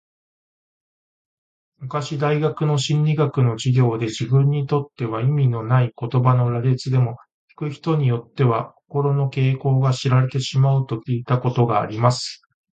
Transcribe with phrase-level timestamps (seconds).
[1.77, 7.17] 昔大学の心理学の授業で、自分にとっては意味のない言葉の羅列でも、
[7.53, 12.41] 聞く人によっては、心の傾向が知られてしまうと聞いたことがあります。